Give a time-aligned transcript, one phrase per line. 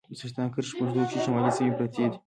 [0.11, 2.17] د سرطان کرښې په اوږدو کې شمالي سیمې پرتې دي.